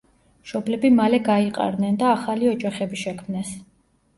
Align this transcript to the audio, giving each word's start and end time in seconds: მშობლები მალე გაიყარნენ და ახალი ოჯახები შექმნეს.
მშობლები 0.45 0.89
მალე 0.99 1.19
გაიყარნენ 1.27 1.99
და 2.05 2.09
ახალი 2.15 2.51
ოჯახები 2.55 3.01
შექმნეს. 3.03 3.53